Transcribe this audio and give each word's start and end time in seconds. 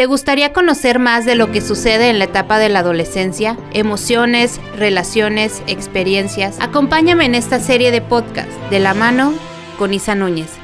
¿Te 0.00 0.06
gustaría 0.06 0.54
conocer 0.54 0.98
más 0.98 1.26
de 1.26 1.34
lo 1.34 1.52
que 1.52 1.60
sucede 1.60 2.08
en 2.08 2.18
la 2.18 2.24
etapa 2.24 2.58
de 2.58 2.70
la 2.70 2.78
adolescencia? 2.78 3.58
Emociones, 3.74 4.58
relaciones, 4.78 5.62
experiencias. 5.66 6.56
Acompáñame 6.58 7.26
en 7.26 7.34
esta 7.34 7.60
serie 7.60 7.90
de 7.90 8.00
podcast 8.00 8.48
de 8.70 8.80
la 8.80 8.94
mano 8.94 9.34
con 9.76 9.92
Isa 9.92 10.14
Núñez. 10.14 10.59